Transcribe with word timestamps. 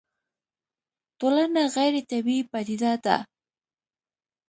ټولنه 1.19 1.61
غيري 1.75 2.01
طبيعي 2.09 2.39
پديده 2.51 2.93
ده 3.03 3.17